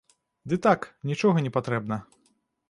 [0.53, 2.01] Ды так, нічога не патрэбна.